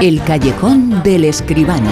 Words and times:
El 0.00 0.22
callejón 0.22 1.02
del 1.02 1.24
escribano. 1.24 1.90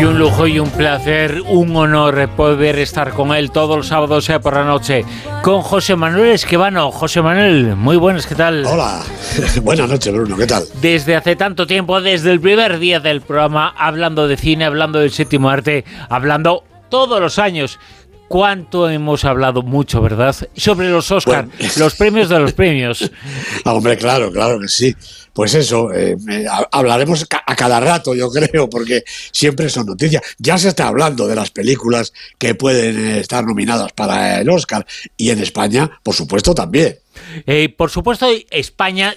Y 0.00 0.04
un 0.04 0.18
lujo 0.18 0.46
y 0.46 0.58
un 0.58 0.70
placer, 0.70 1.42
un 1.48 1.76
honor 1.76 2.30
poder 2.30 2.78
estar 2.78 3.12
con 3.12 3.34
él 3.34 3.50
todos 3.50 3.76
los 3.76 3.88
sábados 3.88 4.24
sea 4.24 4.40
por 4.40 4.54
la 4.54 4.64
noche, 4.64 5.04
con 5.42 5.60
José 5.60 5.96
Manuel 5.96 6.30
Esquivano. 6.30 6.90
José 6.90 7.20
Manuel, 7.20 7.76
muy 7.76 7.98
buenas, 7.98 8.26
¿qué 8.26 8.34
tal? 8.34 8.64
Hola, 8.64 9.02
buenas 9.62 9.90
noches 9.90 10.12
Bruno, 10.12 10.36
¿qué 10.38 10.46
tal? 10.46 10.64
Desde 10.80 11.14
hace 11.14 11.36
tanto 11.36 11.66
tiempo, 11.66 12.00
desde 12.00 12.30
el 12.30 12.40
primer 12.40 12.78
día 12.78 13.00
del 13.00 13.20
programa, 13.20 13.74
hablando 13.76 14.26
de 14.28 14.38
cine, 14.38 14.64
hablando 14.64 14.98
del 15.00 15.10
séptimo 15.10 15.50
arte, 15.50 15.84
hablando 16.08 16.64
todos 16.88 17.20
los 17.20 17.38
años 17.38 17.78
cuánto 18.28 18.88
hemos 18.88 19.24
hablado 19.24 19.62
mucho, 19.62 20.00
¿verdad? 20.00 20.36
Sobre 20.56 20.90
los 20.90 21.10
Oscar, 21.10 21.48
los 21.78 21.94
premios 21.94 22.28
de 22.28 22.38
los 22.38 22.52
premios. 22.52 23.10
Ah, 23.64 23.74
hombre, 23.74 23.96
claro, 23.96 24.30
claro 24.30 24.60
que 24.60 24.68
sí. 24.68 24.94
Pues 25.32 25.54
eso, 25.54 25.92
eh, 25.94 26.16
hablaremos 26.72 27.24
a 27.46 27.54
cada 27.54 27.78
rato, 27.78 28.14
yo 28.14 28.28
creo, 28.28 28.68
porque 28.68 29.04
siempre 29.30 29.68
son 29.68 29.86
noticias. 29.86 30.22
Ya 30.38 30.58
se 30.58 30.68
está 30.68 30.88
hablando 30.88 31.28
de 31.28 31.36
las 31.36 31.50
películas 31.50 32.12
que 32.38 32.54
pueden 32.54 32.98
eh, 32.98 33.20
estar 33.20 33.44
nominadas 33.44 33.92
para 33.92 34.40
el 34.40 34.50
Oscar 34.50 34.84
y 35.16 35.30
en 35.30 35.38
España, 35.38 36.00
por 36.02 36.14
supuesto, 36.14 36.54
también. 36.54 36.98
Eh, 37.46 37.68
por 37.68 37.90
supuesto, 37.90 38.26
España 38.50 39.16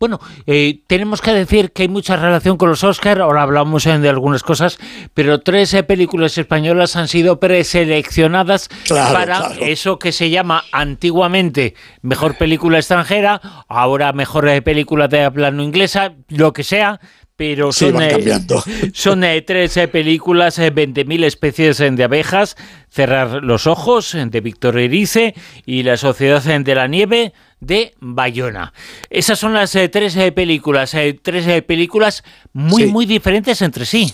bueno, 0.00 0.18
eh, 0.46 0.80
tenemos 0.86 1.20
que 1.20 1.30
decir 1.30 1.72
que 1.72 1.82
hay 1.82 1.88
mucha 1.90 2.16
relación 2.16 2.56
con 2.56 2.70
los 2.70 2.82
Oscars, 2.84 3.20
ahora 3.20 3.42
hablamos 3.42 3.84
de 3.84 4.08
algunas 4.08 4.42
cosas, 4.42 4.78
pero 5.12 5.40
tres 5.40 5.74
eh, 5.74 5.82
películas 5.82 6.38
españolas 6.38 6.96
han 6.96 7.06
sido 7.06 7.38
preseleccionadas 7.38 8.70
para 8.88 9.52
eso 9.60 9.98
que 9.98 10.12
se 10.12 10.30
llama 10.30 10.64
antiguamente 10.72 11.74
mejor 12.00 12.38
película 12.38 12.78
extranjera, 12.78 13.42
ahora 13.68 14.14
mejor 14.14 14.48
eh, 14.48 14.62
película 14.62 15.06
de 15.06 15.22
habla 15.22 15.50
no 15.50 15.62
inglesa, 15.62 16.14
lo 16.28 16.54
que 16.54 16.64
sea, 16.64 16.98
pero 17.40 17.72
son, 17.72 17.96
son 18.92 19.24
tres 19.46 19.78
películas, 19.90 20.58
20.000 20.58 21.24
especies 21.24 21.78
de 21.78 22.04
abejas, 22.04 22.54
Cerrar 22.90 23.42
los 23.42 23.66
ojos 23.66 24.14
de 24.14 24.40
Víctor 24.42 24.78
Erice 24.78 25.34
y 25.64 25.82
La 25.82 25.96
Sociedad 25.96 26.42
de 26.42 26.74
la 26.74 26.86
Nieve 26.86 27.32
de 27.60 27.94
Bayona. 27.98 28.74
Esas 29.08 29.38
son 29.38 29.54
las 29.54 29.74
eh, 29.74 29.88
tres 29.88 30.16
eh, 30.16 30.32
películas, 30.32 30.92
eh, 30.92 31.18
tres 31.22 31.62
películas 31.62 32.24
muy, 32.52 32.84
muy 32.84 33.06
diferentes 33.06 33.62
entre 33.62 33.86
sí. 33.86 34.12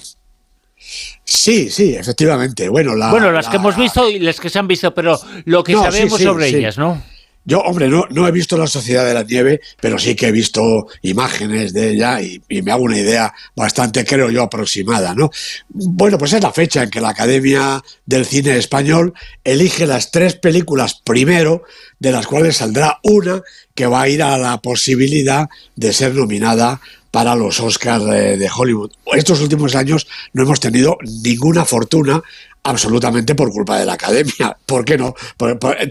Sí, 1.25 1.69
sí, 1.69 1.97
efectivamente. 1.97 2.69
Bueno, 2.69 2.93
bueno 3.11 3.33
las 3.33 3.49
que 3.49 3.57
hemos 3.57 3.77
visto 3.77 4.09
y 4.09 4.21
las 4.21 4.39
que 4.39 4.51
se 4.51 4.61
han 4.61 4.69
visto, 4.69 4.95
pero 4.95 5.19
lo 5.47 5.65
que 5.65 5.73
sabemos 5.73 6.21
sobre 6.21 6.47
ellas, 6.47 6.79
¿no? 6.79 7.03
Yo, 7.49 7.61
hombre, 7.61 7.89
no, 7.89 8.07
no 8.11 8.27
he 8.27 8.33
visto 8.33 8.59
la 8.59 8.67
Sociedad 8.67 9.07
de 9.07 9.15
la 9.15 9.23
Nieve, 9.23 9.61
pero 9.81 10.01
sí 10.01 10.17
que 10.17 10.27
he 10.27 10.33
visto 10.33 10.89
imágenes 11.03 11.73
de 11.73 11.91
ella 11.91 12.21
y, 12.21 12.43
me 12.49 12.73
hago 12.73 12.83
una 12.83 12.99
idea 12.99 13.33
bastante, 13.55 14.05
creo 14.05 14.31
yo, 14.31 14.43
aproximada, 14.43 15.15
¿no? 15.15 15.31
Bueno, 15.69 16.19
pues 16.19 16.33
es 16.33 16.43
la 16.43 16.53
fecha 16.53 16.83
en 16.83 16.91
que 16.91 17.01
la 17.01 17.11
Academia 17.11 17.85
del 18.05 18.27
Cine 18.27 18.59
Español 18.59 19.15
elige 19.45 19.87
las 19.87 20.11
tres 20.11 20.35
películas 20.35 21.01
primero, 21.05 21.63
de 22.01 22.11
las 22.11 22.27
cuales 22.27 22.57
saldrá 22.57 22.99
una 23.05 23.41
que 23.77 23.87
va 23.87 24.03
a 24.03 24.09
ir 24.09 24.25
a 24.25 24.37
la 24.39 24.61
posibilidad 24.61 25.49
de 25.77 25.93
ser 25.93 26.15
nominada 26.15 26.81
para 27.13 27.37
los 27.37 27.61
Oscars 27.61 28.05
de 28.05 28.51
Hollywood. 28.55 28.91
Estos 29.15 29.41
últimos 29.41 29.77
años 29.77 30.09
no 30.33 30.43
hemos 30.43 30.59
tenido 30.59 30.99
ninguna 31.23 31.65
fortuna 31.65 32.23
absolutamente 32.67 33.35
por 33.35 33.51
culpa 33.51 33.79
de 33.79 33.87
la 33.87 33.95
academia. 33.95 34.57
¿Por 34.67 34.85
qué 34.85 34.99
no? 34.99 35.15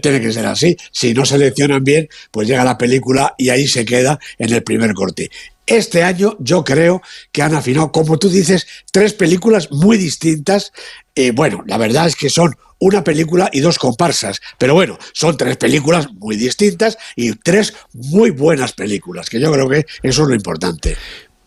tiene 0.02 0.20
que 0.20 0.32
ser 0.32 0.46
así. 0.46 0.76
Si 0.92 1.14
no 1.14 1.24
seleccionan 1.24 1.82
bien, 1.82 2.08
pues 2.30 2.46
llega 2.46 2.64
la 2.64 2.78
película 2.78 3.34
y 3.38 3.48
ahí 3.48 3.66
se 3.66 3.84
queda 3.84 4.18
en 4.38 4.52
el 4.52 4.62
primer 4.62 4.92
corte. 4.94 5.30
Este 5.66 6.04
año 6.04 6.36
yo 6.38 6.62
creo 6.62 7.02
que 7.32 7.42
han 7.42 7.54
afinado, 7.54 7.90
como 7.90 8.18
tú 8.18 8.28
dices, 8.28 8.66
tres 8.92 9.14
películas 9.14 9.70
muy 9.72 9.96
distintas. 9.96 10.72
Eh, 11.14 11.32
bueno, 11.32 11.64
la 11.66 11.78
verdad 11.78 12.06
es 12.06 12.14
que 12.14 12.30
son 12.30 12.54
una 12.78 13.02
película 13.02 13.48
y 13.52 13.60
dos 13.60 13.78
comparsas, 13.78 14.40
pero 14.58 14.74
bueno, 14.74 14.98
son 15.12 15.36
tres 15.36 15.56
películas 15.56 16.08
muy 16.12 16.36
distintas 16.36 16.98
y 17.16 17.32
tres 17.32 17.74
muy 17.92 18.30
buenas 18.30 18.74
películas, 18.74 19.30
que 19.30 19.40
yo 19.40 19.50
creo 19.50 19.68
que 19.68 19.86
eso 20.02 20.22
es 20.22 20.28
lo 20.28 20.34
importante. 20.34 20.96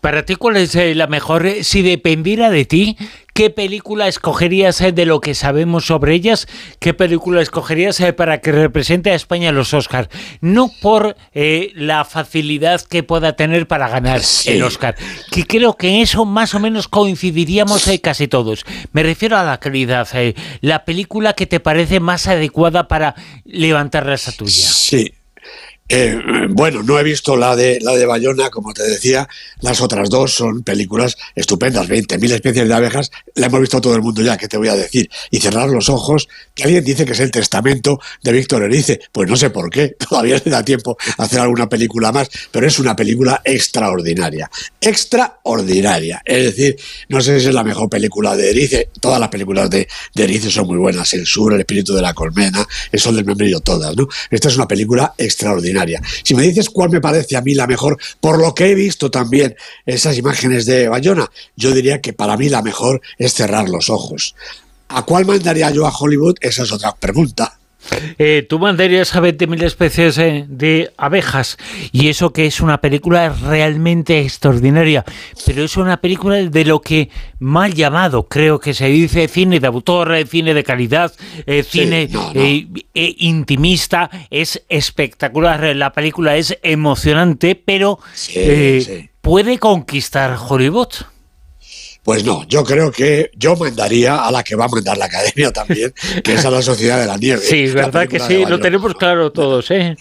Para 0.00 0.24
ti, 0.24 0.36
¿cuál 0.36 0.56
es 0.56 0.74
eh, 0.76 0.94
la 0.94 1.06
mejor? 1.06 1.44
Eh, 1.44 1.62
si 1.62 1.82
dependiera 1.82 2.48
de 2.48 2.64
ti, 2.64 2.96
¿qué 3.34 3.50
película 3.50 4.08
escogerías 4.08 4.80
eh, 4.80 4.92
de 4.92 5.04
lo 5.04 5.20
que 5.20 5.34
sabemos 5.34 5.84
sobre 5.84 6.14
ellas? 6.14 6.48
¿Qué 6.78 6.94
película 6.94 7.42
escogerías 7.42 8.02
para 8.16 8.40
que 8.40 8.50
represente 8.50 9.10
a 9.10 9.14
España 9.14 9.50
en 9.50 9.56
los 9.56 9.74
Oscars? 9.74 10.08
No 10.40 10.70
por 10.80 11.16
la 11.34 12.04
facilidad 12.06 12.80
que 12.80 13.02
pueda 13.02 13.36
tener 13.36 13.68
para 13.68 13.88
ganar 13.88 14.22
el 14.46 14.62
Oscar, 14.62 14.96
que 15.30 15.46
creo 15.46 15.76
que 15.76 15.88
en 15.88 16.00
eso 16.00 16.24
más 16.24 16.54
o 16.54 16.60
menos 16.60 16.88
coincidiríamos 16.88 17.90
casi 18.02 18.26
todos. 18.26 18.64
Me 18.92 19.02
refiero 19.02 19.36
a 19.36 19.44
la 19.44 19.60
calidad, 19.60 20.08
la 20.62 20.84
película 20.84 21.34
que 21.34 21.46
te 21.46 21.60
parece 21.60 22.00
más 22.00 22.26
adecuada 22.26 22.88
para 22.88 23.14
levantar 23.44 24.06
la 24.06 24.16
tuya. 24.16 24.50
Sí, 24.50 25.12
eh, 25.90 26.16
bueno, 26.50 26.82
no 26.82 26.98
he 26.98 27.02
visto 27.02 27.36
la 27.36 27.56
de 27.56 27.80
la 27.80 27.92
de 27.96 28.06
Bayona, 28.06 28.48
como 28.48 28.72
te 28.72 28.84
decía. 28.84 29.28
Las 29.60 29.80
otras 29.80 30.08
dos 30.08 30.32
son 30.32 30.62
películas 30.62 31.16
estupendas, 31.34 31.88
20.000 31.88 32.32
especies 32.32 32.68
de 32.68 32.74
abejas. 32.74 33.10
La 33.34 33.46
hemos 33.46 33.60
visto 33.60 33.80
todo 33.80 33.94
el 33.96 34.02
mundo 34.02 34.22
ya, 34.22 34.38
¿qué 34.38 34.48
te 34.48 34.56
voy 34.56 34.68
a 34.68 34.76
decir? 34.76 35.10
Y 35.30 35.40
cerrar 35.40 35.68
los 35.68 35.88
ojos, 35.88 36.28
que 36.54 36.62
alguien 36.62 36.84
dice 36.84 37.04
que 37.04 37.12
es 37.12 37.20
el 37.20 37.30
testamento 37.30 38.00
de 38.22 38.32
Víctor 38.32 38.62
Erice. 38.62 39.00
Pues 39.12 39.28
no 39.28 39.36
sé 39.36 39.50
por 39.50 39.68
qué, 39.68 39.88
todavía 40.08 40.40
le 40.42 40.50
da 40.50 40.64
tiempo 40.64 40.96
a 41.18 41.24
hacer 41.24 41.40
alguna 41.40 41.68
película 41.68 42.12
más, 42.12 42.30
pero 42.52 42.66
es 42.66 42.78
una 42.78 42.94
película 42.94 43.42
extraordinaria. 43.44 44.48
Extraordinaria. 44.80 46.22
Es 46.24 46.44
decir, 46.44 46.76
no 47.08 47.20
sé 47.20 47.40
si 47.40 47.48
es 47.48 47.54
la 47.54 47.64
mejor 47.64 47.90
película 47.90 48.36
de 48.36 48.50
Erice. 48.50 48.90
Todas 49.00 49.18
las 49.18 49.28
películas 49.28 49.68
de, 49.68 49.88
Erice 50.14 50.50
son 50.50 50.68
muy 50.68 50.78
buenas. 50.78 51.12
El 51.14 51.26
sur, 51.26 51.52
el 51.52 51.60
espíritu 51.60 51.94
de 51.94 52.02
la 52.02 52.14
colmena, 52.14 52.66
el 52.92 53.00
sol 53.00 53.16
del 53.16 53.24
membrillo, 53.24 53.60
todas, 53.60 53.96
¿no? 53.96 54.06
Esta 54.30 54.48
es 54.48 54.56
una 54.56 54.68
película 54.68 55.14
extraordinaria. 55.18 55.79
Si 56.22 56.34
me 56.34 56.42
dices 56.42 56.70
cuál 56.70 56.90
me 56.90 57.00
parece 57.00 57.36
a 57.36 57.42
mí 57.42 57.54
la 57.54 57.66
mejor, 57.66 57.98
por 58.20 58.40
lo 58.40 58.54
que 58.54 58.70
he 58.70 58.74
visto 58.74 59.10
también 59.10 59.56
esas 59.86 60.16
imágenes 60.16 60.66
de 60.66 60.88
Bayona, 60.88 61.30
yo 61.56 61.72
diría 61.72 62.00
que 62.00 62.12
para 62.12 62.36
mí 62.36 62.48
la 62.48 62.62
mejor 62.62 63.00
es 63.18 63.34
cerrar 63.34 63.68
los 63.68 63.90
ojos. 63.90 64.34
¿A 64.88 65.04
cuál 65.04 65.24
mandaría 65.24 65.70
yo 65.70 65.86
a 65.86 65.96
Hollywood? 65.96 66.36
Esa 66.40 66.64
es 66.64 66.72
otra 66.72 66.94
pregunta. 66.96 67.59
Eh, 68.18 68.46
tú 68.48 68.58
mandarías 68.58 69.14
a 69.14 69.20
20.000 69.20 69.62
especies 69.62 70.18
eh, 70.18 70.44
de 70.48 70.92
abejas. 70.96 71.56
Y 71.92 72.08
eso 72.08 72.32
que 72.32 72.46
es 72.46 72.60
una 72.60 72.80
película 72.80 73.28
realmente 73.30 74.20
extraordinaria, 74.20 75.04
pero 75.46 75.64
es 75.64 75.76
una 75.76 76.00
película 76.00 76.36
de 76.36 76.64
lo 76.64 76.80
que 76.80 77.10
mal 77.38 77.74
llamado, 77.74 78.28
creo 78.28 78.60
que 78.60 78.74
se 78.74 78.86
dice 78.86 79.28
cine 79.28 79.60
de 79.60 79.66
autor, 79.66 80.14
eh, 80.14 80.26
cine 80.26 80.54
de 80.54 80.64
calidad, 80.64 81.12
cine 81.64 82.08
intimista, 82.94 84.10
es 84.30 84.62
espectacular, 84.68 85.74
la 85.74 85.92
película 85.92 86.36
es 86.36 86.58
emocionante, 86.62 87.54
pero 87.54 87.98
puede 89.20 89.58
conquistar 89.58 90.36
Hollywood. 90.48 90.88
Pues 92.02 92.24
no, 92.24 92.46
yo 92.48 92.64
creo 92.64 92.90
que 92.90 93.30
yo 93.36 93.56
mandaría 93.56 94.24
a 94.24 94.30
la 94.30 94.42
que 94.42 94.56
va 94.56 94.64
a 94.64 94.68
mandar 94.68 94.96
la 94.96 95.04
academia 95.04 95.52
también, 95.52 95.92
que 96.24 96.34
es 96.34 96.44
a 96.44 96.50
la 96.50 96.62
Sociedad 96.62 96.98
de 96.98 97.06
la 97.06 97.16
Nieve. 97.16 97.42
Sí, 97.42 97.64
es 97.64 97.74
verdad 97.74 98.08
que 98.08 98.18
sí, 98.20 98.44
lo 98.46 98.58
tenemos 98.58 98.94
claro 98.94 99.32
todos, 99.32 99.70
¿eh? 99.70 99.96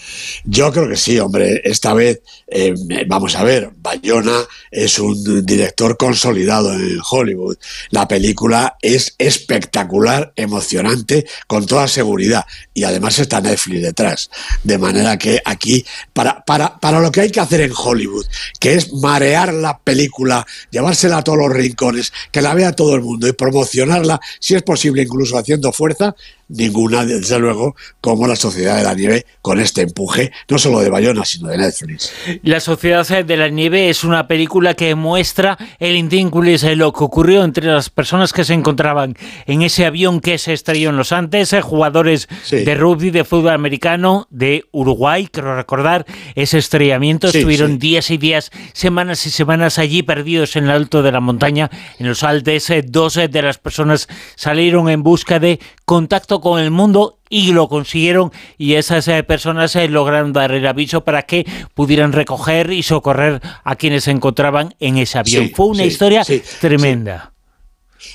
Yo 0.46 0.72
creo 0.72 0.88
que 0.88 0.96
sí, 0.96 1.20
hombre. 1.20 1.62
Esta 1.64 1.94
vez, 1.94 2.22
eh, 2.48 2.74
vamos 3.08 3.36
a 3.36 3.44
ver, 3.44 3.72
Bayona 3.78 4.46
es 4.72 4.98
un 5.00 5.46
director 5.46 5.98
consolidado 5.98 6.74
en 6.74 7.00
Hollywood. 7.10 7.58
La 7.90 8.08
película 8.08 8.78
es 8.82 9.16
espectacular, 9.18 10.32
emocionante, 10.36 11.26
con 11.48 11.66
toda 11.66 11.88
seguridad. 11.88 12.46
Y 12.74 12.84
además 12.84 13.20
está 13.20 13.42
Netflix 13.42 13.82
detrás. 13.82 14.30
De 14.64 14.78
manera 14.78 15.18
que 15.18 15.42
aquí, 15.44 15.86
para, 16.14 16.44
para, 16.46 16.80
para 16.80 17.00
lo 17.00 17.12
que 17.12 17.22
hay 17.22 17.32
que 17.32 17.40
hacer 17.40 17.62
en 17.62 17.74
Hollywood, 17.76 18.26
que 18.60 18.76
es 18.76 18.94
marear 18.94 19.54
la 19.54 19.80
película, 19.80 20.46
llevársela 20.72 21.18
a 21.18 21.24
todos 21.24 21.40
los 21.40 21.52
rincones, 21.52 21.89
que 22.32 22.42
la 22.42 22.54
vea 22.54 22.74
todo 22.74 22.96
el 22.96 23.02
mundo 23.02 23.28
y 23.28 23.34
promocionarla, 23.34 24.20
si 24.40 24.56
es 24.56 24.64
posible, 24.64 25.02
incluso 25.02 25.38
haciendo 25.38 25.72
fuerza, 25.72 26.16
ninguna, 26.50 27.06
desde 27.06 27.40
luego, 27.40 27.76
como 28.02 28.28
la 28.28 28.36
Sociedad 28.36 28.78
de 28.78 28.84
la 28.84 28.94
Nieve 28.96 29.26
con 29.42 29.60
este 29.60 29.84
empuje, 29.84 30.32
no 30.50 30.58
solo 30.58 30.80
de 30.82 30.90
Bayona, 30.90 31.24
sino 31.24 31.48
de 31.50 31.58
Netflix. 31.58 32.12
La 32.44 32.60
Sociedad 32.60 33.08
de 33.24 33.38
la 33.38 33.50
Nieve 33.50 33.90
es 33.90 34.04
una 34.04 34.28
película 34.28 34.74
que 34.74 34.96
muestra 34.96 35.58
el 35.80 35.96
intínculis, 35.96 36.64
lo 36.76 36.92
que 36.92 37.04
ocurrió 37.04 37.44
entre 37.44 37.68
las 37.68 37.90
personas 37.90 38.34
que 38.34 38.44
se 38.44 38.54
encontraban 38.54 39.16
en 39.46 39.62
ese 39.62 39.86
avión 39.86 40.20
que 40.20 40.38
se 40.38 40.54
estrelló 40.54 40.90
en 40.90 40.98
los 40.98 41.12
Andes, 41.12 41.54
eh, 41.54 41.62
jugadores 41.62 42.28
de 42.50 42.76
rugby, 42.76 43.12
de 43.12 43.24
fútbol 43.24 43.54
americano, 43.54 44.28
de 44.30 44.66
Uruguay, 44.72 45.30
quiero 45.32 45.56
recordar, 45.56 46.06
ese 46.36 46.58
estrellamiento, 46.58 47.28
estuvieron 47.28 47.80
días 47.80 48.10
y 48.12 48.18
días, 48.18 48.52
semanas 48.74 49.26
y 49.26 49.30
semanas 49.30 49.78
allí 49.78 50.04
perdidos 50.04 50.56
en 50.56 50.66
el 50.66 50.72
alto 50.72 51.04
de 51.04 51.12
la 51.12 51.20
montaña, 51.20 51.70
en 52.00 52.08
los 52.08 52.24
Alpes, 52.24 52.70
eh, 52.70 52.84
dos 52.86 53.18
eh, 53.18 53.28
de 53.28 53.42
las 53.42 53.58
personas 53.58 54.08
salieron 54.36 54.90
en 54.90 55.04
busca 55.04 55.40
de 55.40 55.60
contacto 55.86 56.39
con 56.42 56.60
el 56.60 56.72
mundo 56.72 57.20
y 57.30 57.52
lo 57.52 57.68
consiguieron 57.68 58.32
y 58.58 58.74
esas 58.74 59.08
eh, 59.08 59.24
personas 59.24 59.76
eh, 59.76 59.88
lograron 59.88 60.34
dar 60.34 60.52
el 60.52 60.66
aviso 60.66 61.04
para 61.04 61.24
que 61.24 61.46
pudieran 61.74 62.12
recoger 62.12 62.72
y 62.72 62.84
socorrer 62.84 63.42
a 63.64 63.76
quienes 63.76 64.06
se 64.06 64.12
encontraban 64.12 64.76
en 64.80 64.98
ese 64.98 65.20
avión. 65.20 65.52
Fue 65.54 65.68
una 65.68 65.86
historia 65.86 66.24
tremenda. 66.60 67.34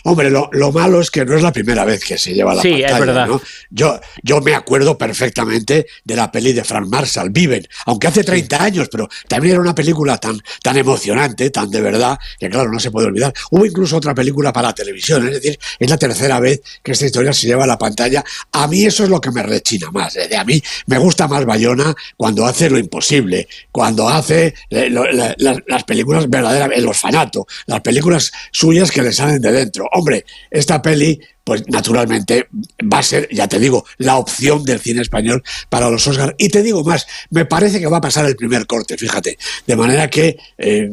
Hombre, 0.05 0.31
lo, 0.31 0.73
malo 0.73 1.01
es 1.01 1.11
que 1.11 1.25
no 1.25 1.37
es 1.37 1.43
la 1.43 1.53
primera 1.53 1.85
vez 1.85 2.05
que 2.05 2.19
se 2.19 2.35
lleva 2.35 2.55
la 2.55 2.63
sí, 2.63 2.71
pantalla. 2.71 2.95
Es 2.95 3.07
verdad. 3.07 3.29
Yo, 3.71 4.01
yo 4.23 4.41
me 4.41 4.55
acuerdo 4.55 4.99
perfectamente 4.99 5.87
de 6.05 6.17
la 6.17 6.31
peli 6.31 6.53
de 6.53 6.65
Frank 6.65 6.89
Marshall, 6.89 7.31
Viven, 7.31 7.67
aunque 7.87 8.07
hace 8.07 8.25
30 8.25 8.63
años, 8.63 8.89
pero 8.91 9.09
también 9.29 9.55
era 9.55 9.61
una 9.61 9.75
película 9.75 10.19
tan, 10.19 10.41
tan 10.63 10.77
emocionante, 10.77 11.51
tan 11.51 11.71
de 11.71 11.81
verdad, 11.81 12.19
que 12.39 12.49
claro, 12.49 12.71
no 12.71 12.79
se 12.79 12.91
puede 12.91 13.09
olvidar. 13.09 13.33
Hubo 13.51 13.67
incluso 13.67 13.97
otra 13.97 14.15
película 14.15 14.53
para 14.53 14.73
televisión, 14.73 15.27
es 15.27 15.35
decir, 15.35 15.59
es 15.79 15.91
la 15.91 15.97
tercera 15.97 16.41
vez 16.41 16.61
que 16.83 16.93
esta 16.93 17.07
historia 17.07 17.33
se 17.33 17.47
lleva 17.47 17.65
a 17.65 17.67
la 17.67 17.79
pantalla. 17.79 18.25
A 18.53 18.67
mí 18.67 18.85
eso 18.85 19.05
es 19.05 19.11
lo 19.11 19.21
que 19.21 19.31
me 19.31 19.43
rechina 19.43 19.91
más. 19.91 20.17
¿eh? 20.17 20.37
A 20.37 20.45
mí 20.45 20.63
me 20.87 20.99
gusta 20.99 21.29
más 21.29 21.45
Bayona 21.45 21.95
cuando 22.17 22.47
hace 22.47 22.71
lo 22.71 22.79
imposible, 22.79 23.49
cuando 23.71 24.09
hace 24.09 24.55
eh, 24.71 24.91
las 24.91 25.85
películas 25.85 26.29
verdaderas, 26.29 26.71
el 26.75 26.87
orfanato, 26.87 27.47
las 27.67 27.81
películas 27.81 28.33
suyas 28.53 28.91
que 28.91 29.03
le 29.03 29.13
salen 29.13 29.41
de 29.41 29.53
dentro 29.53 29.74
Hombre, 29.93 30.25
esta 30.50 30.81
peli 30.82 31.21
pues 31.44 31.62
naturalmente 31.69 32.49
va 32.82 32.99
a 32.99 33.02
ser, 33.02 33.29
ya 33.31 33.46
te 33.46 33.58
digo, 33.58 33.85
la 33.99 34.17
opción 34.17 34.64
del 34.64 34.81
cine 34.81 35.02
español 35.02 35.43
para 35.69 35.91
los 35.91 36.06
Oscars. 36.06 36.35
Y 36.38 36.49
te 36.49 36.62
digo 36.62 36.82
más, 36.82 37.06
me 37.31 37.44
parece 37.44 37.81
que 37.81 37.87
va 37.87 37.99
a 37.99 38.00
pasar 38.00 38.25
el 38.25 38.35
primer 38.35 38.67
corte, 38.67 38.96
fíjate. 38.96 39.38
De 39.67 39.76
manera 39.76 40.08
que 40.08 40.38
eh, 40.56 40.91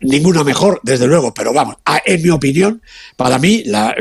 ninguna 0.00 0.44
mejor, 0.44 0.80
desde 0.84 1.08
luego, 1.08 1.34
pero 1.34 1.52
vamos, 1.52 1.76
en 2.04 2.22
mi 2.22 2.30
opinión, 2.30 2.80
para 3.16 3.38
mí 3.38 3.64
la, 3.64 3.94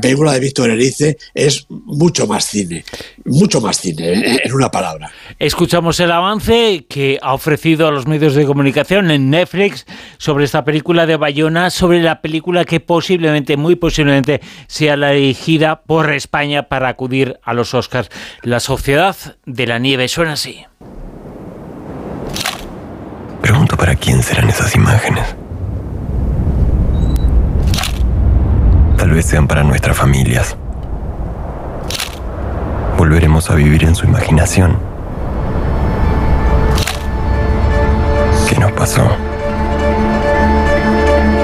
película 0.00 0.32
de 0.32 0.40
Víctor 0.40 0.70
Erice 0.70 1.18
es 1.34 1.66
mucho 1.68 2.26
más 2.26 2.46
cine, 2.46 2.84
mucho 3.26 3.60
más 3.60 3.78
cine, 3.78 4.40
en 4.42 4.52
una 4.52 4.70
palabra. 4.70 5.12
Escuchamos 5.38 6.00
el 6.00 6.12
avance 6.12 6.86
que 6.88 7.18
ha 7.20 7.34
ofrecido 7.34 7.86
a 7.86 7.90
los 7.90 8.06
medios 8.06 8.34
de 8.34 8.46
comunicación 8.46 9.10
en 9.10 9.28
Netflix 9.28 9.84
sobre 10.16 10.44
esta 10.46 10.64
película 10.64 11.04
de 11.04 11.16
Bayona, 11.16 11.68
sobre 11.68 12.00
la 12.00 12.22
película 12.22 12.64
que 12.64 12.80
posiblemente, 12.80 13.56
muy 13.58 13.76
posiblemente, 13.76 14.40
sea 14.66 14.96
la 14.96 15.14
dirigida 15.26 15.82
por 15.82 16.12
España 16.12 16.68
para 16.68 16.88
acudir 16.88 17.40
a 17.42 17.52
los 17.52 17.74
Oscars. 17.74 18.10
La 18.42 18.60
Sociedad 18.60 19.16
de 19.44 19.66
la 19.66 19.80
Nieve 19.80 20.06
suena 20.06 20.34
así. 20.34 20.64
Pregunto 23.42 23.76
para 23.76 23.96
quién 23.96 24.22
serán 24.22 24.48
esas 24.48 24.76
imágenes. 24.76 25.34
Tal 28.96 29.10
vez 29.10 29.26
sean 29.26 29.48
para 29.48 29.64
nuestras 29.64 29.96
familias. 29.96 30.56
Volveremos 32.96 33.50
a 33.50 33.56
vivir 33.56 33.82
en 33.82 33.96
su 33.96 34.06
imaginación. 34.06 34.78
¿Qué 38.48 38.56
nos 38.60 38.70
pasó? 38.72 39.08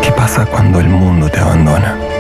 ¿Qué 0.02 0.12
pasa 0.12 0.46
cuando 0.46 0.78
el 0.78 0.88
mundo 0.88 1.28
te 1.28 1.40
abandona? 1.40 2.12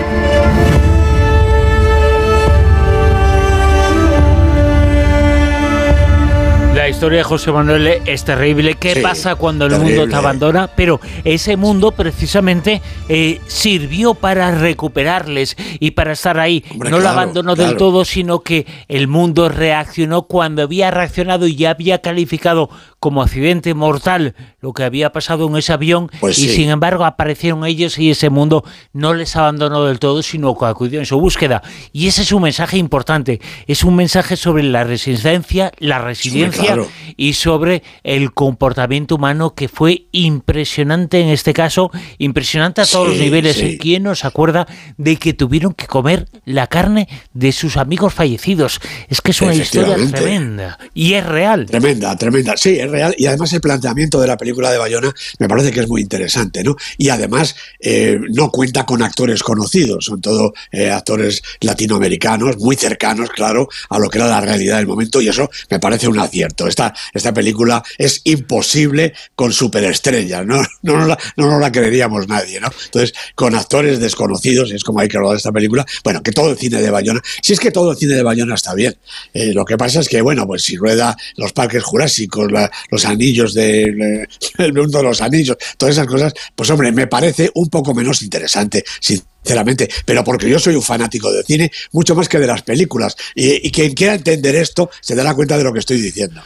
Historia 7.02 7.18
de 7.18 7.24
José 7.24 7.50
Manuel 7.50 8.00
es 8.06 8.24
terrible. 8.24 8.76
¿Qué 8.76 9.00
pasa 9.02 9.34
cuando 9.34 9.66
el 9.66 9.76
mundo 9.76 10.06
te 10.06 10.14
abandona? 10.14 10.68
Pero 10.68 11.00
ese 11.24 11.56
mundo 11.56 11.90
precisamente 11.90 12.80
eh, 13.08 13.40
sirvió 13.48 14.14
para 14.14 14.52
recuperarles 14.52 15.56
y 15.80 15.90
para 15.90 16.12
estar 16.12 16.38
ahí. 16.38 16.64
no 16.76 17.00
lo 17.00 17.08
abandonó 17.08 17.56
del 17.56 17.76
todo, 17.76 18.04
sino 18.04 18.42
que 18.44 18.66
el 18.86 19.08
mundo 19.08 19.48
reaccionó 19.48 20.22
cuando 20.28 20.62
había 20.62 20.92
reaccionado 20.92 21.48
y 21.48 21.56
ya 21.56 21.70
había 21.70 21.98
calificado 21.98 22.70
como 23.02 23.20
accidente 23.20 23.74
mortal 23.74 24.36
lo 24.60 24.72
que 24.72 24.84
había 24.84 25.10
pasado 25.10 25.48
en 25.48 25.56
ese 25.56 25.72
avión 25.72 26.08
pues 26.20 26.38
y 26.38 26.48
sin 26.48 26.70
embargo 26.70 27.04
aparecieron 27.04 27.66
ellos 27.66 27.98
y 27.98 28.12
ese 28.12 28.30
mundo 28.30 28.64
no 28.92 29.12
les 29.12 29.34
abandonó 29.34 29.84
del 29.86 29.98
todo, 29.98 30.22
sino 30.22 30.56
que 30.56 30.66
acudió 30.66 31.00
en 31.00 31.06
su 31.06 31.18
búsqueda. 31.18 31.64
Y 31.92 32.06
ese 32.06 32.22
es 32.22 32.30
un 32.30 32.42
mensaje 32.42 32.78
importante. 32.78 33.40
Es 33.66 33.82
un 33.82 33.96
mensaje 33.96 34.36
sobre 34.36 34.62
la 34.62 34.84
resistencia, 34.84 35.72
la 35.78 35.98
resiliencia 35.98 36.76
y 37.16 37.32
sobre 37.32 37.82
el 38.04 38.32
comportamiento 38.32 39.16
humano 39.16 39.56
que 39.56 39.66
fue 39.66 40.06
impresionante 40.12 41.20
en 41.20 41.30
este 41.30 41.52
caso, 41.52 41.90
impresionante 42.18 42.82
a 42.82 42.86
todos 42.86 43.08
los 43.08 43.18
niveles. 43.18 43.60
¿Quién 43.80 44.04
nos 44.04 44.24
acuerda 44.24 44.68
de 44.96 45.16
que 45.16 45.34
tuvieron 45.34 45.74
que 45.74 45.88
comer 45.88 46.28
la 46.44 46.68
carne 46.68 47.08
de 47.34 47.50
sus 47.50 47.76
amigos 47.76 48.14
fallecidos? 48.14 48.80
Es 49.08 49.20
que 49.20 49.32
es 49.32 49.42
una 49.42 49.54
historia 49.54 49.96
tremenda 50.12 50.78
y 50.94 51.14
es 51.14 51.26
real. 51.26 51.66
Tremenda, 51.66 52.16
tremenda. 52.16 52.56
Sí, 52.56 52.78
es 52.78 52.91
real 52.92 53.14
y 53.18 53.26
además 53.26 53.52
el 53.52 53.60
planteamiento 53.60 54.20
de 54.20 54.26
la 54.26 54.36
película 54.36 54.70
de 54.70 54.78
Bayona 54.78 55.12
me 55.38 55.48
parece 55.48 55.72
que 55.72 55.80
es 55.80 55.88
muy 55.88 56.00
interesante, 56.00 56.62
¿no? 56.62 56.76
Y 56.98 57.08
además 57.08 57.56
eh, 57.80 58.20
no 58.30 58.50
cuenta 58.50 58.84
con 58.86 59.02
actores 59.02 59.42
conocidos, 59.42 60.04
son 60.04 60.20
todos 60.20 60.52
eh, 60.70 60.90
actores 60.90 61.42
latinoamericanos, 61.60 62.58
muy 62.58 62.76
cercanos, 62.76 63.30
claro, 63.30 63.68
a 63.88 63.98
lo 63.98 64.08
que 64.08 64.18
era 64.18 64.28
la 64.28 64.40
realidad 64.40 64.76
del 64.76 64.86
momento 64.86 65.20
y 65.20 65.28
eso 65.28 65.50
me 65.70 65.80
parece 65.80 66.08
un 66.08 66.18
acierto. 66.18 66.66
Esta, 66.66 66.94
esta 67.12 67.32
película 67.34 67.82
es 67.98 68.20
imposible 68.24 69.14
con 69.34 69.52
superestrellas, 69.52 70.46
¿no? 70.46 70.62
No, 70.82 70.96
no, 70.96 71.06
la, 71.06 71.18
no 71.36 71.60
la 71.60 71.70
creeríamos 71.70 72.26
nadie, 72.26 72.58
¿no? 72.58 72.68
Entonces, 72.86 73.14
con 73.36 73.54
actores 73.54 74.00
desconocidos, 74.00 74.72
es 74.72 74.82
como 74.82 74.98
hay 74.98 75.08
que 75.08 75.16
rodar 75.16 75.36
esta 75.36 75.52
película. 75.52 75.86
Bueno, 76.02 76.22
que 76.22 76.32
todo 76.32 76.50
el 76.50 76.58
cine 76.58 76.82
de 76.82 76.90
Bayona, 76.90 77.20
si 77.40 77.52
es 77.52 77.60
que 77.60 77.70
todo 77.70 77.92
el 77.92 77.96
cine 77.96 78.14
de 78.14 78.22
Bayona 78.22 78.54
está 78.54 78.74
bien. 78.74 78.96
Eh, 79.32 79.52
lo 79.52 79.64
que 79.64 79.76
pasa 79.76 80.00
es 80.00 80.08
que, 80.08 80.20
bueno, 80.22 80.46
pues 80.46 80.62
si 80.62 80.76
rueda 80.76 81.16
los 81.36 81.52
parques 81.52 81.84
jurásicos, 81.84 82.50
los 82.90 83.04
anillos 83.04 83.54
de, 83.54 84.26
mundo 84.74 84.98
de 84.98 85.04
los 85.04 85.20
anillos, 85.20 85.56
todas 85.76 85.94
esas 85.94 86.06
cosas, 86.06 86.32
pues 86.54 86.70
hombre, 86.70 86.92
me 86.92 87.06
parece 87.06 87.50
un 87.54 87.68
poco 87.68 87.94
menos 87.94 88.22
interesante, 88.22 88.84
sinceramente, 89.00 89.88
pero 90.04 90.24
porque 90.24 90.48
yo 90.48 90.58
soy 90.58 90.74
un 90.74 90.82
fanático 90.82 91.32
del 91.32 91.44
cine 91.44 91.70
mucho 91.92 92.14
más 92.14 92.28
que 92.28 92.38
de 92.38 92.46
las 92.46 92.62
películas. 92.62 93.16
Y, 93.34 93.66
y, 93.66 93.70
quien 93.70 93.94
quiera 93.94 94.14
entender 94.14 94.54
esto 94.54 94.90
se 95.00 95.14
dará 95.14 95.34
cuenta 95.34 95.56
de 95.56 95.64
lo 95.64 95.72
que 95.72 95.80
estoy 95.80 96.00
diciendo. 96.00 96.42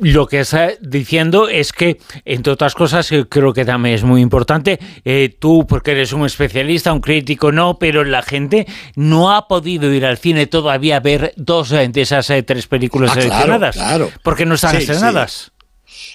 Lo 0.00 0.26
que 0.26 0.40
está 0.40 0.70
diciendo 0.80 1.48
es 1.48 1.72
que, 1.72 1.98
entre 2.24 2.52
otras 2.52 2.74
cosas, 2.74 3.10
eh, 3.12 3.26
creo 3.28 3.52
que 3.52 3.64
también 3.64 3.94
es 3.94 4.04
muy 4.04 4.20
importante, 4.20 4.78
eh, 5.04 5.34
tú 5.38 5.66
porque 5.66 5.92
eres 5.92 6.12
un 6.12 6.24
especialista, 6.24 6.92
un 6.92 7.00
crítico, 7.00 7.52
no, 7.52 7.78
pero 7.78 8.04
la 8.04 8.22
gente 8.22 8.66
no 8.96 9.34
ha 9.34 9.48
podido 9.48 9.92
ir 9.92 10.06
al 10.06 10.18
cine 10.18 10.46
todavía 10.46 10.96
a 10.96 11.00
ver 11.00 11.32
dos 11.36 11.70
de 11.70 11.90
esas 11.94 12.28
eh, 12.30 12.42
tres 12.42 12.66
películas 12.66 13.10
ah, 13.12 13.14
seleccionadas. 13.14 13.76
Claro, 13.76 14.10
Porque 14.22 14.46
no 14.46 14.54
están 14.54 14.76
estrenadas. 14.76 15.52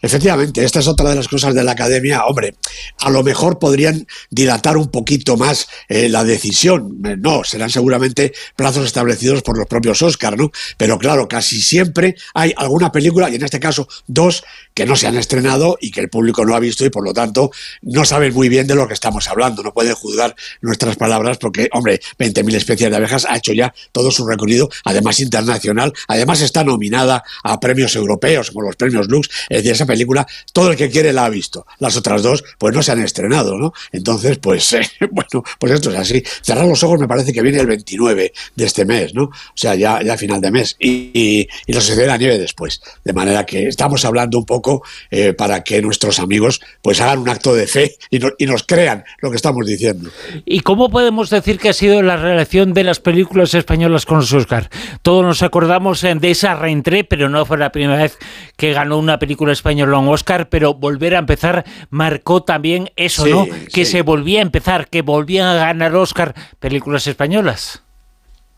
Efectivamente, 0.02 0.64
esta 0.64 0.80
es 0.80 0.88
otra 0.88 1.10
de 1.10 1.16
las 1.16 1.28
cosas 1.28 1.54
de 1.54 1.64
la 1.64 1.72
academia. 1.72 2.26
Hombre, 2.26 2.56
a 3.00 3.10
lo 3.10 3.24
mejor 3.24 3.60
podrían 3.60 4.08
dilatar 4.30 4.78
un 4.78 4.90
poquito 4.90 5.38
más 5.38 5.68
eh, 5.90 6.10
la 6.10 6.24
decisión. 6.24 7.02
Eh, 7.06 7.16
no, 7.18 7.44
serán 7.44 7.70
seguramente 7.70 8.34
plazos 8.56 8.86
establecidos 8.86 9.42
por 9.42 9.58
los 9.58 9.68
propios 9.68 10.02
Oscar, 10.02 10.38
¿no? 10.38 10.52
Pero 10.78 10.98
claro, 10.98 11.28
casi 11.28 11.62
siempre 11.62 12.16
hay 12.34 12.54
alguna 12.58 12.92
película, 12.92 13.30
y 13.30 13.36
en 13.36 13.44
este 13.44 13.60
caso 13.60 13.88
dos, 14.08 14.44
que 14.78 14.86
no 14.86 14.96
se 14.96 15.08
han 15.08 15.18
estrenado 15.18 15.76
y 15.82 15.90
que 15.90 16.02
el 16.02 16.08
público 16.08 16.46
no 16.46 16.54
ha 16.54 16.60
visto 16.60 16.86
y 16.86 16.92
por 16.92 17.04
lo 17.04 17.12
tanto 17.12 17.50
no 17.82 18.06
saben 18.06 18.32
muy 18.32 18.48
bien 18.48 18.68
de 18.68 18.76
lo 18.76 18.88
que 18.88 18.94
estamos 18.94 19.28
hablando. 19.28 19.64
No 19.64 19.74
pueden 19.74 19.96
juzgar 19.96 20.36
nuestras 20.62 20.98
palabras 20.98 21.40
porque, 21.40 21.68
hombre, 21.74 22.00
20.000 22.20 22.54
especies 22.54 22.92
de 22.92 22.96
abejas 22.96 23.26
ha 23.28 23.38
hecho 23.38 23.54
ya 23.54 23.74
todo 23.92 24.12
su 24.12 24.28
recorrido, 24.28 24.70
además 24.84 25.20
internacional. 25.20 25.94
Además 26.08 26.42
está 26.42 26.64
nominada 26.64 27.24
a 27.44 27.60
premios 27.60 27.96
europeos 27.96 28.52
como 28.52 28.68
los 28.68 28.76
premios 28.76 29.08
Lux. 29.08 29.28
Es 29.50 29.58
decir, 29.58 29.72
esa 29.72 29.88
película, 29.88 30.28
todo 30.54 30.70
el 30.70 30.78
que 30.78 30.92
quiere 30.92 31.12
la 31.12 31.26
ha 31.26 31.30
visto. 31.30 31.66
Las 31.80 31.98
otras 31.98 32.22
dos, 32.22 32.44
pues 32.60 32.76
no 32.76 32.84
se 32.84 32.92
han 32.92 33.02
estrenado, 33.02 33.58
¿no? 33.58 33.74
Entonces, 33.92 34.38
pues, 34.38 34.74
eh, 34.74 34.88
bueno, 35.10 35.44
pues 35.58 35.74
esto 35.74 35.90
es 35.90 35.98
así. 35.98 36.24
Cerrar 36.44 36.68
los 36.68 36.84
ojos 36.84 37.00
me 37.00 37.08
parece 37.08 37.34
que 37.34 37.42
viene 37.42 37.60
el 37.60 37.66
29 37.66 38.32
de 38.56 38.64
este 38.64 38.86
mes, 38.86 39.16
¿no? 39.16 39.24
O 39.24 39.56
sea, 39.56 39.74
ya, 39.74 40.04
ya 40.04 40.16
final 40.18 40.40
de 40.40 40.52
mes. 40.52 40.76
Y, 40.78 41.10
y, 41.16 41.48
y 41.66 41.74
la 41.74 42.18
Nieve 42.18 42.38
después. 42.38 42.80
De 43.04 43.14
manera 43.14 43.44
que 43.44 43.68
estamos 43.70 44.06
hablando 44.06 44.38
un 44.38 44.46
poco 44.46 44.67
eh, 45.12 45.34
para 45.34 45.64
que 45.64 45.82
nuestros 45.82 46.20
amigos 46.20 46.62
pues 46.82 47.02
hagan 47.02 47.20
un 47.20 47.30
acto 47.30 47.54
de 47.54 47.68
fe 47.68 47.96
y, 48.10 48.20
y 48.38 48.46
nos 48.46 48.64
crean 48.64 49.04
lo 49.20 49.30
que 49.30 49.36
estamos 49.36 49.66
diciendo. 49.66 50.10
¿Y 50.46 50.62
cómo 50.62 50.90
podemos 50.90 51.30
decir 51.30 51.60
que 51.60 51.70
ha 51.70 51.74
sido 51.74 52.02
la 52.02 52.18
relación 52.18 52.74
de 52.74 52.84
las 52.84 53.00
películas 53.00 53.54
españolas 53.54 54.06
con 54.06 54.18
los 54.18 54.34
Oscar? 54.34 54.70
Todos 55.02 55.24
nos 55.24 55.44
acordamos 55.44 56.04
eh, 56.04 56.16
de 56.16 56.32
esa 56.32 56.56
reentré, 56.56 57.04
pero 57.04 57.30
no 57.30 57.46
fue 57.46 57.58
la 57.58 57.72
primera 57.72 58.02
vez 58.02 58.18
que 58.56 58.74
ganó 58.74 58.98
una 58.98 59.20
película 59.20 59.54
española 59.54 59.98
un 59.98 60.08
Oscar, 60.10 60.50
pero 60.50 60.74
volver 60.74 61.16
a 61.16 61.20
empezar 61.20 61.66
marcó 61.90 62.44
también 62.44 62.92
eso, 62.96 63.26
¿no? 63.28 63.48
Que 63.74 63.86
se 63.86 64.02
volvía 64.02 64.40
a 64.40 64.44
empezar, 64.44 64.88
que 64.90 65.02
volvían 65.02 65.48
a 65.48 65.56
ganar 65.56 65.96
Oscar 65.96 66.34
películas 66.60 67.08
españolas. 67.08 67.84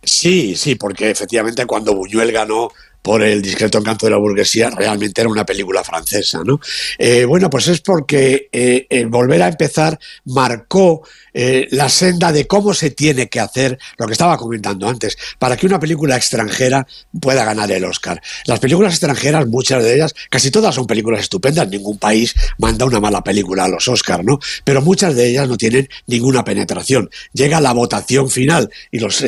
Sí, 0.03 0.55
sí, 0.55 0.75
porque 0.75 1.09
efectivamente 1.09 1.65
cuando 1.65 1.93
Buñuel 1.93 2.31
ganó 2.31 2.69
por 3.01 3.23
el 3.23 3.41
discreto 3.41 3.77
encanto 3.77 4.05
de 4.05 4.11
la 4.11 4.17
burguesía, 4.17 4.69
realmente 4.69 5.21
era 5.21 5.29
una 5.29 5.45
película 5.45 5.83
francesa. 5.83 6.41
¿no? 6.43 6.59
Eh, 6.97 7.25
bueno, 7.25 7.49
pues 7.49 7.67
es 7.67 7.81
porque 7.81 8.49
eh, 8.51 8.87
el 8.89 9.07
volver 9.07 9.41
a 9.41 9.47
empezar 9.47 9.99
marcó 10.25 11.03
eh, 11.33 11.67
la 11.71 11.89
senda 11.89 12.31
de 12.31 12.47
cómo 12.47 12.73
se 12.73 12.91
tiene 12.91 13.29
que 13.29 13.39
hacer 13.39 13.77
lo 13.97 14.07
que 14.07 14.13
estaba 14.13 14.37
comentando 14.37 14.89
antes, 14.89 15.17
para 15.37 15.55
que 15.55 15.65
una 15.65 15.79
película 15.79 16.17
extranjera 16.17 16.85
pueda 17.19 17.45
ganar 17.45 17.71
el 17.71 17.85
Oscar. 17.85 18.21
Las 18.45 18.59
películas 18.59 18.93
extranjeras, 18.93 19.47
muchas 19.47 19.83
de 19.83 19.95
ellas, 19.95 20.13
casi 20.29 20.51
todas 20.51 20.75
son 20.75 20.87
películas 20.87 21.21
estupendas, 21.21 21.69
ningún 21.69 21.97
país 21.97 22.35
manda 22.57 22.85
una 22.85 22.99
mala 22.99 23.23
película 23.23 23.65
a 23.65 23.67
los 23.67 23.87
Oscars, 23.87 24.23
¿no? 24.23 24.39
Pero 24.63 24.81
muchas 24.81 25.15
de 25.15 25.29
ellas 25.29 25.47
no 25.47 25.57
tienen 25.57 25.87
ninguna 26.07 26.43
penetración. 26.43 27.09
Llega 27.33 27.61
la 27.61 27.73
votación 27.73 28.29
final 28.29 28.69
y 28.91 28.99
los 28.99 29.23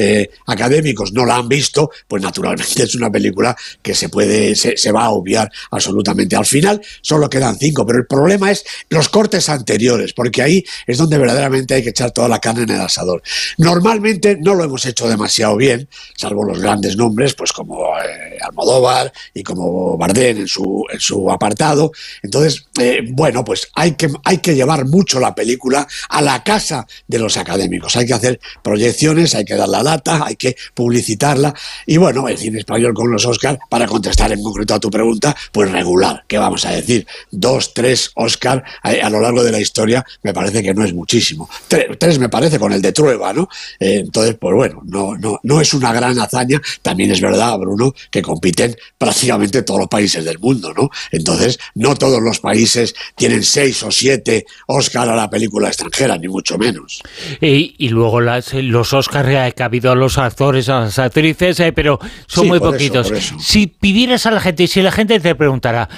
académicos 0.47 1.13
no 1.13 1.25
la 1.25 1.35
han 1.35 1.47
visto, 1.47 1.91
pues 2.07 2.21
naturalmente 2.21 2.83
es 2.83 2.95
una 2.95 3.11
película 3.11 3.55
que 3.81 3.95
se 3.95 4.09
puede, 4.09 4.55
se, 4.55 4.77
se 4.77 4.91
va 4.91 5.05
a 5.05 5.09
obviar 5.11 5.51
absolutamente. 5.71 6.35
Al 6.35 6.45
final 6.45 6.81
solo 7.01 7.29
quedan 7.29 7.57
cinco, 7.57 7.85
pero 7.85 7.99
el 7.99 8.05
problema 8.05 8.51
es 8.51 8.63
los 8.89 9.09
cortes 9.09 9.49
anteriores, 9.49 10.13
porque 10.13 10.41
ahí 10.41 10.63
es 10.87 10.97
donde 10.97 11.17
verdaderamente 11.17 11.75
hay 11.75 11.83
que 11.83 11.89
echar 11.89 12.11
toda 12.11 12.27
la 12.27 12.39
carne 12.39 12.63
en 12.63 12.71
el 12.71 12.81
asador. 12.81 13.21
Normalmente 13.57 14.37
no 14.39 14.55
lo 14.55 14.63
hemos 14.63 14.85
hecho 14.85 15.07
demasiado 15.07 15.55
bien, 15.57 15.87
salvo 16.15 16.43
los 16.43 16.59
grandes 16.59 16.95
nombres, 16.97 17.33
pues 17.33 17.51
como 17.51 17.97
eh, 17.99 18.30
Almodóvar 18.41 19.11
y 19.33 19.43
como 19.43 19.97
Bardén 19.97 20.37
en 20.37 20.47
su, 20.47 20.85
en 20.91 20.99
su 20.99 21.29
apartado. 21.31 21.91
Entonces, 22.21 22.65
eh, 22.79 23.01
bueno, 23.09 23.43
pues 23.43 23.69
hay 23.75 23.93
que, 23.93 24.09
hay 24.23 24.37
que 24.39 24.55
llevar 24.55 24.85
mucho 24.85 25.19
la 25.19 25.35
película 25.35 25.87
a 26.09 26.21
la 26.21 26.43
casa 26.43 26.85
de 27.07 27.19
los 27.19 27.37
académicos. 27.37 27.95
Hay 27.95 28.05
que 28.05 28.13
hacer 28.13 28.39
proyecciones, 28.63 29.35
hay 29.35 29.45
que 29.45 29.55
dar 29.55 29.69
la 29.69 29.83
data, 29.83 30.25
hay 30.25 30.35
que 30.35 30.55
publicitarla. 30.73 31.53
Y 31.85 31.97
bueno, 31.97 32.27
el 32.27 32.37
cine 32.37 32.59
español 32.59 32.93
con 32.93 33.11
los 33.11 33.25
Oscars, 33.25 33.59
para 33.69 33.87
contestar 33.87 34.31
en 34.31 34.43
concreto 34.43 34.73
a 34.73 34.79
tu 34.79 34.89
pregunta, 34.89 35.35
pues 35.51 35.71
regular. 35.71 36.23
¿Qué 36.27 36.37
vamos 36.37 36.65
a 36.65 36.71
decir? 36.71 37.05
Dos, 37.31 37.73
tres 37.73 38.11
Oscars 38.15 38.63
a, 38.83 38.89
a 38.89 39.09
lo 39.09 39.19
largo 39.21 39.43
de 39.43 39.51
la 39.51 39.59
historia 39.59 40.05
me 40.23 40.33
parece 40.33 40.61
que 40.63 40.73
no 40.73 40.83
es 40.83 40.93
muchísimo. 40.93 41.49
Tres, 41.67 42.19
me 42.19 42.29
parece, 42.29 42.59
con 42.59 42.73
el 42.73 42.81
de 42.81 42.91
Trueba, 42.91 43.33
¿no? 43.33 43.49
Eh, 43.79 44.01
entonces, 44.05 44.35
pues 44.39 44.55
bueno, 44.55 44.81
no, 44.85 45.15
no, 45.17 45.39
no 45.43 45.61
es 45.61 45.73
una 45.73 45.93
gran 45.93 46.17
hazaña. 46.19 46.61
También 46.81 47.11
es 47.11 47.21
verdad, 47.21 47.57
Bruno, 47.57 47.93
que 48.09 48.21
compiten 48.31 48.77
prácticamente 48.97 49.61
todos 49.61 49.81
los 49.81 49.89
países 49.89 50.23
del 50.23 50.39
mundo, 50.39 50.73
¿no? 50.73 50.89
Entonces, 51.11 51.59
no 51.75 51.95
todos 51.95 52.21
los 52.21 52.39
países 52.39 52.95
tienen 53.17 53.43
seis 53.43 53.83
o 53.83 53.91
siete 53.91 54.45
Oscar 54.67 55.09
a 55.09 55.15
la 55.17 55.29
película 55.29 55.67
extranjera, 55.67 56.17
ni 56.17 56.29
mucho 56.29 56.57
menos. 56.57 57.01
Y, 57.41 57.75
y 57.77 57.89
luego 57.89 58.21
las, 58.21 58.53
los 58.53 58.93
Oscars 58.93 59.53
que 59.53 59.63
ha 59.63 59.65
habido 59.65 59.91
a 59.91 59.95
los 59.95 60.17
actores, 60.17 60.69
a 60.69 60.79
las 60.79 60.97
actrices, 60.97 61.59
eh, 61.59 61.73
pero 61.73 61.99
son 62.25 62.45
Sí, 62.45 62.49
muy 62.49 62.59
poquitos. 62.61 63.07
eso, 63.07 63.09
por 63.09 63.17
eso. 63.17 63.35
Si 63.41 63.67
pidieras 63.67 64.25
a 64.25 64.31
la 64.31 64.39
gente, 64.39 64.65
si 64.67 64.81
la 64.81 64.93
gente 64.93 65.19
te 65.19 65.35
preguntara, 65.35 65.89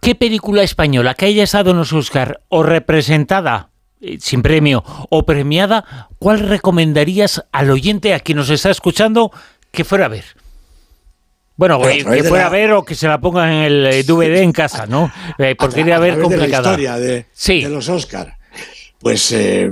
¿qué 0.00 0.14
película 0.14 0.62
española 0.62 1.12
que 1.12 1.26
haya 1.26 1.44
estado 1.44 1.72
en 1.72 1.76
los 1.76 1.92
Oscar 1.92 2.40
o 2.48 2.62
representada 2.62 3.68
eh, 4.00 4.16
sin 4.18 4.40
premio 4.40 4.82
o 5.10 5.26
premiada, 5.26 6.08
¿cuál 6.18 6.40
recomendarías 6.40 7.44
al 7.52 7.70
oyente, 7.70 8.14
a 8.14 8.20
quien 8.20 8.38
nos 8.38 8.48
está 8.48 8.70
escuchando, 8.70 9.30
que 9.70 9.84
fuera 9.84 10.06
a 10.06 10.08
ver? 10.08 10.24
Bueno, 11.56 11.86
eh, 11.88 11.98
que 12.04 12.24
fuera 12.24 12.44
la- 12.44 12.46
a 12.46 12.50
ver 12.50 12.72
o 12.72 12.84
que 12.84 12.94
se 12.94 13.06
la 13.06 13.20
pongan 13.20 13.50
en 13.52 13.62
el 13.64 13.86
eh, 13.86 14.02
DVD 14.04 14.42
en 14.42 14.52
casa, 14.52 14.86
¿no? 14.86 15.12
Eh, 15.38 15.54
porque 15.58 15.80
a, 15.80 15.82
iría 15.82 15.96
a 15.96 16.00
ver 16.00 16.12
de 16.14 16.18
la 16.18 16.24
complicada. 16.24 16.70
historia 16.70 16.96
de, 16.98 17.26
Sí. 17.32 17.62
de 17.62 17.68
los 17.68 17.88
Oscar. 17.88 18.36
Pues, 18.98 19.32
eh, 19.32 19.68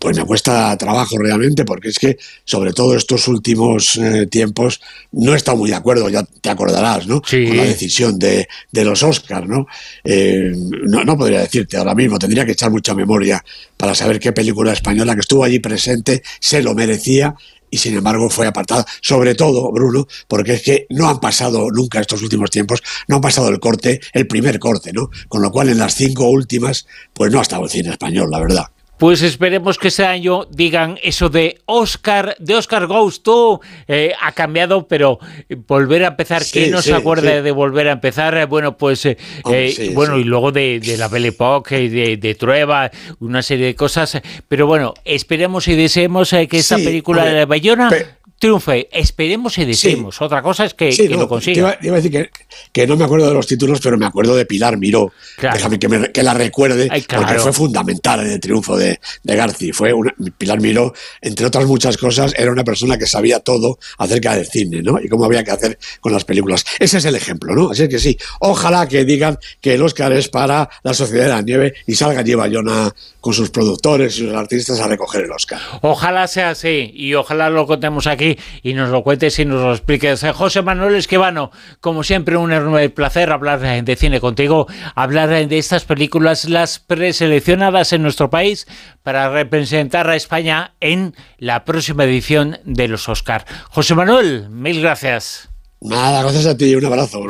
pues 0.00 0.16
me 0.18 0.24
cuesta 0.24 0.76
trabajo 0.76 1.16
realmente, 1.16 1.64
porque 1.64 1.90
es 1.90 2.00
que, 2.00 2.16
sobre 2.44 2.72
todo 2.72 2.96
estos 2.96 3.28
últimos 3.28 3.94
eh, 3.96 4.26
tiempos, 4.26 4.80
no 5.12 5.34
he 5.34 5.36
estado 5.36 5.56
muy 5.56 5.70
de 5.70 5.76
acuerdo, 5.76 6.08
ya 6.08 6.24
te 6.24 6.50
acordarás, 6.50 7.06
¿no? 7.06 7.22
Sí. 7.24 7.46
Con 7.46 7.58
la 7.58 7.62
decisión 7.64 8.18
de, 8.18 8.48
de 8.72 8.84
los 8.84 9.04
Oscars, 9.04 9.46
¿no? 9.46 9.68
Eh, 10.02 10.50
¿no? 10.56 11.04
No 11.04 11.16
podría 11.16 11.38
decirte 11.42 11.76
ahora 11.76 11.94
mismo, 11.94 12.18
tendría 12.18 12.44
que 12.44 12.52
echar 12.52 12.72
mucha 12.72 12.92
memoria 12.92 13.44
para 13.76 13.94
saber 13.94 14.18
qué 14.18 14.32
película 14.32 14.72
española 14.72 15.14
que 15.14 15.20
estuvo 15.20 15.44
allí 15.44 15.60
presente 15.60 16.24
se 16.40 16.60
lo 16.60 16.74
merecía 16.74 17.36
y 17.72 17.78
sin 17.78 17.96
embargo 17.96 18.28
fue 18.30 18.46
apartada. 18.46 18.84
Sobre 19.00 19.34
todo, 19.34 19.72
Bruno, 19.72 20.06
porque 20.28 20.52
es 20.52 20.62
que 20.62 20.86
no 20.90 21.08
han 21.08 21.18
pasado 21.18 21.68
nunca 21.72 22.00
estos 22.00 22.22
últimos 22.22 22.50
tiempos, 22.50 22.82
no 23.08 23.16
han 23.16 23.22
pasado 23.22 23.48
el 23.48 23.58
corte, 23.58 23.98
el 24.12 24.28
primer 24.28 24.58
corte, 24.58 24.92
¿no? 24.92 25.10
Con 25.26 25.42
lo 25.42 25.50
cual 25.50 25.70
en 25.70 25.78
las 25.78 25.94
cinco 25.94 26.28
últimas, 26.28 26.86
pues 27.14 27.32
no 27.32 27.38
ha 27.38 27.42
estado 27.42 27.64
el 27.64 27.70
cine 27.70 27.90
español, 27.90 28.30
la 28.30 28.40
verdad. 28.40 28.66
Pues 29.02 29.20
esperemos 29.22 29.78
que 29.78 29.88
este 29.88 30.06
año 30.06 30.44
digan 30.48 30.96
eso 31.02 31.28
de 31.28 31.58
Oscar, 31.66 32.36
de 32.38 32.54
Oscar 32.54 32.86
Goes 32.86 33.24
to, 33.24 33.60
eh, 33.88 34.12
ha 34.22 34.30
cambiado, 34.30 34.86
pero 34.86 35.18
volver 35.66 36.04
a 36.04 36.08
empezar, 36.08 36.44
Sí, 36.44 36.52
¿quién 36.60 36.70
no 36.70 36.80
sí, 36.80 36.90
se 36.90 36.94
acuerda 36.94 37.32
sí. 37.38 37.40
de 37.42 37.50
volver 37.50 37.88
a 37.88 37.92
empezar? 37.92 38.36
Eh, 38.38 38.44
Bueno, 38.44 38.76
pues, 38.76 39.04
eh, 39.06 39.16
eh, 39.50 39.90
bueno, 39.92 40.18
y 40.18 40.22
luego 40.22 40.52
de, 40.52 40.78
de 40.78 40.96
la 40.96 41.08
Belle 41.08 41.30
Époque, 41.30 41.90
de, 41.90 42.16
de 42.16 42.34
Trueba, 42.36 42.92
una 43.18 43.42
serie 43.42 43.66
de 43.66 43.74
cosas, 43.74 44.20
pero 44.46 44.68
bueno, 44.68 44.94
esperemos 45.04 45.66
y 45.66 45.74
deseemos 45.74 46.32
eh, 46.32 46.46
que 46.46 46.58
esta 46.58 46.76
película 46.76 47.24
de 47.24 47.44
Bayona 47.44 47.88
pe- 47.88 48.06
triunfe, 48.42 48.88
esperemos 48.90 49.56
y 49.58 49.64
deseemos. 49.64 50.20
Otra 50.20 50.42
cosa 50.42 50.64
es 50.64 50.74
que, 50.74 50.90
Sí, 50.90 51.06
que 51.06 51.14
no, 51.14 51.20
lo 51.20 51.28
consiga. 51.28 51.58
Iba, 51.58 51.78
iba 51.80 51.92
a 51.94 52.00
decir 52.00 52.10
que, 52.10 52.30
que 52.72 52.86
no 52.88 52.96
me 52.96 53.04
acuerdo 53.04 53.28
de 53.28 53.34
los 53.34 53.46
títulos, 53.46 53.80
pero 53.80 53.96
me 53.96 54.04
acuerdo 54.04 54.34
de 54.34 54.44
Pilar 54.46 54.76
Miró. 54.78 55.12
Claro. 55.38 55.56
Déjame 55.56 55.78
que, 55.78 55.88
me- 55.88 56.10
que 56.10 56.24
la 56.24 56.34
recuerde, 56.34 56.88
Ay, 56.90 57.02
claro. 57.02 57.24
porque 57.26 57.40
fue 57.40 57.52
fundamental 57.52 58.18
en 58.26 58.32
el 58.32 58.40
triunfo 58.40 58.76
de, 58.76 58.98
de 59.22 59.36
Garci. 59.36 59.70
Fue 59.72 59.92
una- 59.92 60.12
Pilar 60.36 60.60
Miró, 60.60 60.92
entre 61.20 61.46
otras 61.46 61.66
muchas 61.66 61.96
cosas, 61.96 62.34
era 62.36 62.50
una 62.50 62.64
persona 62.64 62.98
que 62.98 63.06
sabía 63.06 63.38
todo 63.38 63.78
acerca 63.98 64.34
del 64.34 64.46
cine, 64.46 64.82
¿no? 64.82 64.98
Y 65.00 65.08
cómo 65.08 65.24
había 65.24 65.44
que 65.44 65.52
hacer 65.52 65.78
con 66.00 66.12
las 66.12 66.24
películas. 66.24 66.64
Ese 66.80 66.98
es 66.98 67.04
el 67.04 67.14
ejemplo, 67.14 67.54
¿no? 67.54 67.70
Así 67.70 67.84
es 67.84 67.88
que 67.88 68.00
sí, 68.00 68.18
ojalá 68.40 68.88
que 68.88 69.04
digan 69.04 69.38
que 69.60 69.74
el 69.74 69.82
Oscar 69.82 70.12
es 70.12 70.28
para 70.28 70.68
la 70.82 70.94
Sociedad 70.94 71.26
de 71.26 71.30
la 71.30 71.42
Nieve 71.42 71.74
y 71.86 71.94
salga 71.94 72.22
Lleva 72.22 72.42
Bayona 72.42 72.92
con 73.20 73.32
sus 73.34 73.50
productores 73.50 74.16
y 74.18 74.26
sus 74.26 74.32
artistas 74.34 74.80
a 74.80 74.88
recoger 74.88 75.22
el 75.22 75.30
Oscar. 75.30 75.60
Ojalá 75.82 76.26
sea 76.26 76.50
así 76.50 76.90
y 76.92 77.14
ojalá 77.14 77.48
lo 77.50 77.68
contemos 77.68 78.08
aquí 78.08 78.31
y 78.62 78.74
nos 78.74 78.90
lo 78.90 79.02
cuentes 79.02 79.38
y 79.38 79.44
nos 79.44 79.60
lo 79.60 79.72
expliques. 79.72 80.22
Eh, 80.22 80.32
José 80.32 80.62
Manuel 80.62 80.94
Esquivano, 80.94 81.50
como 81.80 82.04
siempre, 82.04 82.36
un 82.36 82.52
enorme 82.52 82.88
placer 82.90 83.30
hablar 83.30 83.60
de 83.60 83.96
cine 83.96 84.20
contigo, 84.20 84.66
hablar 84.94 85.28
de 85.28 85.58
estas 85.58 85.84
películas, 85.84 86.46
las 86.46 86.78
preseleccionadas 86.78 87.92
en 87.92 88.02
nuestro 88.02 88.30
país 88.30 88.66
para 89.02 89.28
representar 89.30 90.08
a 90.08 90.16
España 90.16 90.74
en 90.80 91.14
la 91.38 91.64
próxima 91.64 92.04
edición 92.04 92.58
de 92.64 92.88
los 92.88 93.08
Oscar. 93.08 93.44
José 93.70 93.94
Manuel, 93.94 94.48
mil 94.50 94.80
gracias. 94.80 95.48
Nada, 95.80 96.22
gracias 96.22 96.46
a 96.46 96.56
ti 96.56 96.66
y 96.66 96.74
un 96.76 96.84
abrazo. 96.84 97.22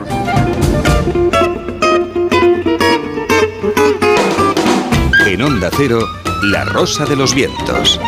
En 5.26 5.40
Onda 5.40 5.70
Cero, 5.74 6.06
La 6.42 6.64
Rosa 6.64 7.06
de 7.06 7.16
los 7.16 7.34
Vientos. 7.34 7.98